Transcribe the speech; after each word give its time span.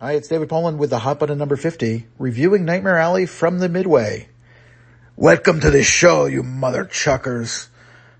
Hi, 0.00 0.14
it's 0.14 0.26
David 0.26 0.48
Poland 0.48 0.80
with 0.80 0.90
the 0.90 0.98
Hot 0.98 1.20
Button 1.20 1.38
number 1.38 1.54
50, 1.54 2.08
reviewing 2.18 2.64
Nightmare 2.64 2.98
Alley 2.98 3.26
from 3.26 3.60
the 3.60 3.68
Midway. 3.68 4.28
Welcome 5.14 5.60
to 5.60 5.70
the 5.70 5.84
show, 5.84 6.26
you 6.26 6.42
mother 6.42 6.84
chuckers. 6.84 7.68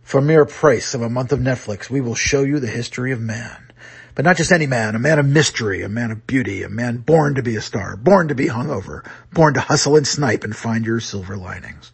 For 0.01 0.21
mere 0.21 0.45
price 0.45 0.95
of 0.95 1.03
a 1.03 1.11
month 1.11 1.33
of 1.33 1.41
Netflix, 1.41 1.91
we 1.91 2.01
will 2.01 2.15
show 2.15 2.45
you 2.45 2.61
the 2.61 2.69
history 2.69 3.11
of 3.11 3.21
man. 3.21 3.73
But 4.15 4.25
not 4.25 4.37
just 4.37 4.53
any 4.53 4.69
man, 4.69 4.95
a 4.95 5.01
man 5.01 5.19
of 5.19 5.27
mystery, 5.27 5.83
a 5.83 5.89
man 5.89 6.13
of 6.13 6.29
beauty, 6.29 6.63
a 6.63 6.69
man 6.69 6.99
born 6.99 7.35
to 7.35 7.43
be 7.43 7.57
a 7.57 7.61
star, 7.61 7.97
born 7.97 8.29
to 8.29 8.37
be 8.37 8.47
hungover, 8.47 9.05
born 9.33 9.55
to 9.55 9.61
hustle 9.61 9.97
and 9.97 10.07
snipe 10.07 10.45
and 10.45 10.55
find 10.55 10.87
your 10.87 11.01
silver 11.01 11.37
linings. 11.37 11.91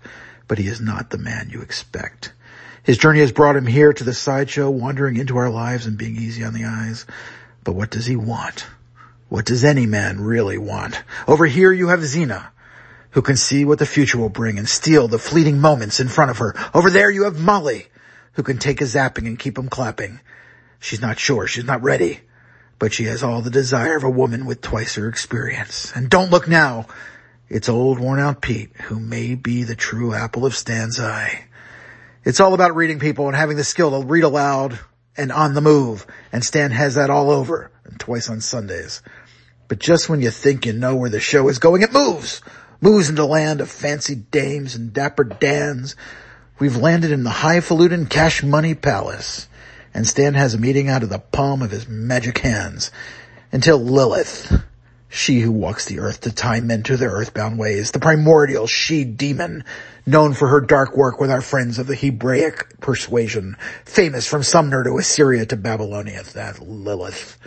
But 0.47 0.59
he 0.59 0.67
is 0.67 0.83
not 0.83 1.09
the 1.09 1.17
man 1.17 1.49
you 1.49 1.63
expect. 1.63 2.35
His 2.83 2.99
journey 2.99 3.21
has 3.21 3.33
brought 3.33 3.57
him 3.57 3.67
here 3.67 3.95
to 3.95 4.05
the 4.05 4.13
sideshow, 4.13 4.69
wandering 4.69 5.17
into 5.17 5.39
our 5.39 5.49
lives 5.49 5.87
and 5.87 5.97
being 5.97 6.17
easy 6.17 6.45
on 6.45 6.53
the 6.53 6.67
eyes. 6.67 7.07
But 7.65 7.73
what 7.73 7.91
does 7.91 8.05
he 8.05 8.17
want? 8.17 8.67
What 9.31 9.45
does 9.45 9.65
any 9.65 9.87
man 9.87 10.21
really 10.21 10.59
want? 10.59 11.01
Over 11.29 11.47
here 11.47 11.73
you 11.73 11.87
have 11.87 12.05
Zeena, 12.05 12.51
who 13.11 13.23
can 13.23 13.37
see 13.37 13.65
what 13.65 13.79
the 13.79 13.87
future 13.87 14.19
will 14.19 14.29
bring 14.29 14.59
and 14.59 14.69
steal 14.69 15.07
the 15.07 15.21
fleeting 15.21 15.61
moments 15.61 16.01
in 16.01 16.09
front 16.09 16.33
of 16.33 16.39
her. 16.39 16.53
Over 16.75 16.91
there 16.91 17.09
you 17.13 17.23
have 17.23 17.39
Molly, 17.39 17.87
who 18.33 18.43
can 18.43 18.59
take 18.59 18.81
a 18.81 18.85
zapping 18.85 19.29
and 19.29 19.39
keep 19.39 19.57
him 19.57 19.69
clapping. 19.69 20.19
She's 20.81 21.01
not 21.01 21.21
sure, 21.21 21.47
she's 21.47 21.65
not 21.65 21.81
ready, 21.85 22.23
but 22.81 22.93
she 22.93 23.05
has 23.05 23.23
all 23.23 23.41
the 23.41 23.51
desire 23.51 23.97
of 23.97 24.03
a 24.03 24.11
woman 24.11 24.47
with 24.47 24.63
twice 24.63 24.97
her 24.97 25.09
experience. 25.09 25.93
And 25.95 26.11
don't 26.11 26.33
look 26.33 26.49
now, 26.49 26.87
it's 27.49 27.69
old 27.69 28.01
worn 28.01 28.19
out 28.19 28.43
Pete, 28.43 28.75
who 28.83 28.99
may 28.99 29.37
be 29.37 29.63
the 29.63 29.77
true 29.77 30.13
apple 30.13 30.45
of 30.45 30.57
Stan's 30.57 30.99
eye. 30.99 31.45
It's 32.25 32.41
all 32.41 32.53
about 32.53 32.75
reading 32.75 32.99
people 32.99 33.29
and 33.29 33.37
having 33.37 33.57
the 33.57 33.63
skill 33.63 33.93
to 33.93 34.05
read 34.05 34.25
aloud 34.25 34.81
and 35.17 35.31
on 35.31 35.55
the 35.55 35.61
move, 35.61 36.05
and 36.33 36.45
Stan 36.45 36.73
has 36.73 36.97
that 36.97 37.11
all 37.11 37.31
over, 37.31 37.71
and 37.85 38.01
twice 38.01 38.29
on 38.29 38.41
Sundays. 38.41 39.03
But 39.71 39.79
just 39.79 40.09
when 40.09 40.21
you 40.21 40.33
think 40.33 40.67
you 40.67 40.73
know 40.73 40.97
where 40.97 41.11
the 41.11 41.21
show 41.21 41.49
is 41.49 41.61
going, 41.61 41.83
it 41.83 41.93
moves. 41.93 42.41
Moves 42.81 43.09
into 43.09 43.23
the 43.23 43.29
land 43.29 43.61
of 43.61 43.71
fancy 43.71 44.17
dames 44.17 44.75
and 44.75 44.93
dapper 44.93 45.23
dans. 45.23 45.95
We've 46.59 46.77
landed 46.77 47.13
in 47.13 47.23
the 47.23 47.31
highfalutin 47.31 48.07
cash 48.07 48.43
money 48.43 48.75
palace. 48.75 49.47
And 49.95 50.09
Stan 50.09 50.35
has 50.35 50.55
a 50.55 50.59
meeting 50.59 50.89
out 50.89 51.05
of 51.05 51.09
the 51.09 51.21
palm 51.21 51.63
of 51.63 51.71
his 51.71 51.87
magic 51.87 52.39
hands. 52.39 52.91
Until 53.53 53.79
Lilith, 53.79 54.61
she 55.09 55.39
who 55.39 55.53
walks 55.53 55.85
the 55.85 56.01
earth 56.01 56.23
to 56.23 56.33
tie 56.33 56.59
men 56.59 56.83
to 56.83 56.97
their 56.97 57.13
earthbound 57.13 57.57
ways, 57.57 57.93
the 57.93 58.01
primordial 58.01 58.67
she-demon, 58.67 59.63
known 60.05 60.35
for 60.35 60.49
her 60.49 60.61
dark 60.61 60.97
work 60.97 61.21
with 61.21 61.31
our 61.31 61.43
friends 61.43 61.79
of 61.79 61.87
the 61.87 61.95
Hebraic 61.95 62.81
persuasion, 62.81 63.57
famous 63.85 64.27
from 64.27 64.43
Sumer 64.43 64.83
to 64.83 64.99
Assyria 64.99 65.47
to 65.47 65.57
Babylonia, 65.57 66.25
that 66.35 66.59
Lilith 66.59 67.39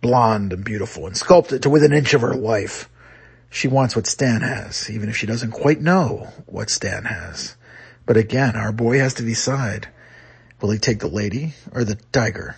blonde 0.00 0.52
and 0.52 0.64
beautiful 0.64 1.06
and 1.06 1.16
sculpted 1.16 1.62
to 1.62 1.70
within 1.70 1.92
an 1.92 1.98
inch 1.98 2.14
of 2.14 2.20
her 2.20 2.34
life. 2.34 2.88
She 3.50 3.68
wants 3.68 3.96
what 3.96 4.06
Stan 4.06 4.42
has, 4.42 4.90
even 4.90 5.08
if 5.08 5.16
she 5.16 5.26
doesn't 5.26 5.52
quite 5.52 5.80
know 5.80 6.28
what 6.46 6.70
Stan 6.70 7.04
has. 7.04 7.56
But 8.04 8.16
again, 8.16 8.56
our 8.56 8.72
boy 8.72 8.98
has 8.98 9.14
to 9.14 9.22
decide. 9.22 9.88
Will 10.60 10.70
he 10.70 10.78
take 10.78 10.98
the 10.98 11.08
lady 11.08 11.54
or 11.72 11.84
the 11.84 11.96
tiger? 12.12 12.56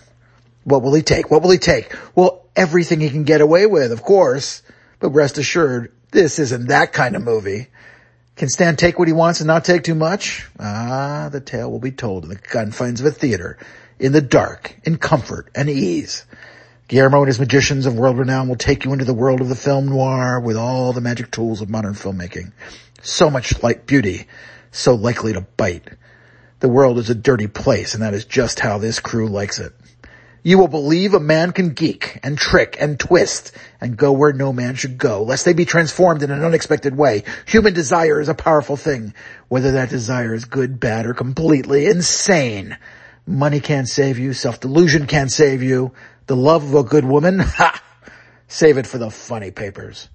What 0.63 0.81
will 0.81 0.93
he 0.93 1.01
take? 1.01 1.31
What 1.31 1.41
will 1.41 1.51
he 1.51 1.57
take? 1.57 1.95
Well, 2.15 2.45
everything 2.55 2.99
he 2.99 3.09
can 3.09 3.23
get 3.23 3.41
away 3.41 3.65
with, 3.65 3.91
of 3.91 4.03
course. 4.03 4.61
But 4.99 5.11
rest 5.11 5.37
assured, 5.37 5.91
this 6.11 6.39
isn't 6.39 6.67
that 6.67 6.93
kind 6.93 7.15
of 7.15 7.23
movie. 7.23 7.67
Can 8.35 8.49
Stan 8.49 8.75
take 8.75 8.97
what 8.97 9.07
he 9.07 9.13
wants 9.13 9.39
and 9.39 9.47
not 9.47 9.65
take 9.65 9.83
too 9.83 9.95
much? 9.95 10.47
Ah, 10.59 11.29
the 11.31 11.41
tale 11.41 11.71
will 11.71 11.79
be 11.79 11.91
told 11.91 12.23
in 12.23 12.29
the 12.29 12.35
confines 12.35 12.99
of 12.99 13.05
a 13.05 13.11
theater, 13.11 13.57
in 13.99 14.11
the 14.11 14.21
dark, 14.21 14.75
in 14.83 14.97
comfort 14.97 15.49
and 15.53 15.69
ease. 15.69 16.25
Guillermo 16.91 17.19
and 17.19 17.27
his 17.27 17.39
magicians 17.39 17.85
of 17.85 17.95
world 17.95 18.17
renown 18.17 18.49
will 18.49 18.57
take 18.57 18.83
you 18.83 18.91
into 18.91 19.05
the 19.05 19.13
world 19.13 19.39
of 19.39 19.47
the 19.47 19.55
film 19.55 19.87
noir 19.87 20.41
with 20.41 20.57
all 20.57 20.91
the 20.91 20.99
magic 20.99 21.31
tools 21.31 21.61
of 21.61 21.69
modern 21.69 21.93
filmmaking. 21.93 22.51
So 23.01 23.29
much 23.29 23.63
light 23.63 23.87
beauty, 23.87 24.27
so 24.71 24.95
likely 24.95 25.31
to 25.31 25.39
bite. 25.39 25.87
The 26.59 26.67
world 26.67 26.97
is 26.97 27.09
a 27.09 27.15
dirty 27.15 27.47
place 27.47 27.93
and 27.93 28.03
that 28.03 28.13
is 28.13 28.25
just 28.25 28.59
how 28.59 28.77
this 28.77 28.99
crew 28.99 29.29
likes 29.29 29.57
it. 29.57 29.71
You 30.43 30.57
will 30.57 30.67
believe 30.67 31.13
a 31.13 31.21
man 31.21 31.53
can 31.53 31.69
geek 31.69 32.19
and 32.23 32.37
trick 32.37 32.75
and 32.77 32.99
twist 32.99 33.53
and 33.79 33.95
go 33.95 34.11
where 34.11 34.33
no 34.33 34.51
man 34.51 34.75
should 34.75 34.97
go, 34.97 35.23
lest 35.23 35.45
they 35.45 35.53
be 35.53 35.63
transformed 35.63 36.23
in 36.23 36.29
an 36.29 36.43
unexpected 36.43 36.97
way. 36.97 37.23
Human 37.45 37.73
desire 37.73 38.19
is 38.19 38.27
a 38.27 38.33
powerful 38.33 38.75
thing, 38.75 39.13
whether 39.47 39.71
that 39.71 39.89
desire 39.89 40.33
is 40.33 40.43
good, 40.43 40.77
bad, 40.77 41.05
or 41.05 41.13
completely 41.13 41.85
insane. 41.85 42.77
Money 43.25 43.61
can't 43.61 43.87
save 43.87 44.19
you, 44.19 44.33
self-delusion 44.33 45.07
can't 45.07 45.31
save 45.31 45.63
you, 45.63 45.93
the 46.27 46.35
love 46.35 46.63
of 46.63 46.75
a 46.75 46.83
good 46.87 47.05
woman? 47.05 47.39
Ha! 47.45 47.81
Save 48.47 48.77
it 48.77 48.87
for 48.87 48.97
the 48.97 49.09
funny 49.09 49.51
papers. 49.51 50.09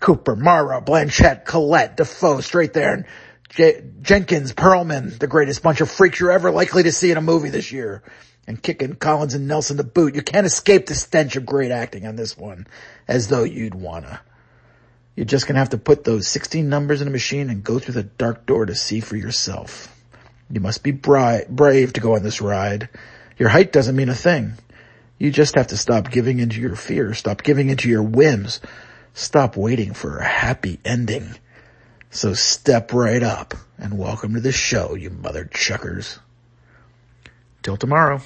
Cooper, 0.00 0.34
Mara, 0.34 0.80
Blanchett, 0.80 1.44
Collette, 1.44 1.96
Dafoe, 1.98 2.40
straight 2.40 2.72
there. 2.72 2.94
And 2.94 3.04
J- 3.50 3.84
Jenkins, 4.00 4.54
Perlman, 4.54 5.18
the 5.18 5.26
greatest 5.26 5.62
bunch 5.62 5.82
of 5.82 5.90
freaks 5.90 6.18
you're 6.18 6.32
ever 6.32 6.50
likely 6.50 6.84
to 6.84 6.92
see 6.92 7.10
in 7.10 7.18
a 7.18 7.22
movie 7.22 7.50
this 7.50 7.70
year. 7.70 8.02
And 8.46 8.60
kicking 8.60 8.94
Collins 8.94 9.34
and 9.34 9.46
Nelson 9.46 9.76
to 9.76 9.84
boot. 9.84 10.14
You 10.14 10.22
can't 10.22 10.46
escape 10.46 10.86
the 10.86 10.94
stench 10.94 11.36
of 11.36 11.44
great 11.44 11.70
acting 11.70 12.06
on 12.06 12.16
this 12.16 12.36
one, 12.36 12.66
as 13.06 13.28
though 13.28 13.44
you'd 13.44 13.74
wanna. 13.74 14.20
You're 15.14 15.26
just 15.26 15.46
gonna 15.46 15.60
have 15.60 15.70
to 15.70 15.78
put 15.78 16.02
those 16.02 16.26
16 16.26 16.68
numbers 16.68 17.02
in 17.02 17.08
a 17.08 17.12
machine 17.12 17.50
and 17.50 17.62
go 17.62 17.78
through 17.78 17.94
the 17.94 18.02
dark 18.02 18.46
door 18.46 18.64
to 18.66 18.74
see 18.74 19.00
for 19.00 19.16
yourself. 19.16 19.94
You 20.50 20.60
must 20.60 20.82
be 20.82 20.90
bri- 20.90 21.44
brave 21.48 21.92
to 21.92 22.00
go 22.00 22.16
on 22.16 22.22
this 22.22 22.40
ride. 22.40 22.88
Your 23.38 23.50
height 23.50 23.70
doesn't 23.72 23.96
mean 23.96 24.08
a 24.08 24.14
thing. 24.14 24.54
You 25.22 25.30
just 25.30 25.54
have 25.54 25.68
to 25.68 25.76
stop 25.76 26.10
giving 26.10 26.40
into 26.40 26.60
your 26.60 26.74
fears. 26.74 27.18
Stop 27.18 27.44
giving 27.44 27.70
into 27.70 27.88
your 27.88 28.02
whims. 28.02 28.60
Stop 29.14 29.56
waiting 29.56 29.94
for 29.94 30.18
a 30.18 30.26
happy 30.26 30.80
ending. 30.84 31.36
So 32.10 32.34
step 32.34 32.92
right 32.92 33.22
up 33.22 33.54
and 33.78 33.96
welcome 33.96 34.34
to 34.34 34.40
the 34.40 34.50
show, 34.50 34.96
you 34.96 35.10
mother 35.10 35.44
chuckers. 35.44 36.18
Till 37.62 37.76
tomorrow. 37.76 38.20